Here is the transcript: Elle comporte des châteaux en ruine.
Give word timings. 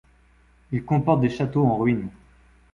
Elle 0.73 0.83
comporte 0.83 1.21
des 1.21 1.29
châteaux 1.29 1.63
en 1.63 1.77
ruine. 1.77 2.09